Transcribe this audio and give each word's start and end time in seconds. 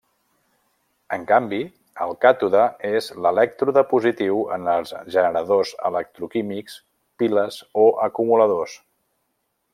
En 1.17 1.25
canvi, 1.31 1.59
el 2.05 2.13
càtode 2.25 2.63
és 2.89 3.09
l'elèctrode 3.25 3.83
positiu 3.91 4.41
en 4.57 4.67
els 4.77 4.95
generadors 5.17 5.75
electroquímics, 5.91 6.81
piles 7.25 7.63
o 7.85 7.87
acumuladors. 8.09 8.77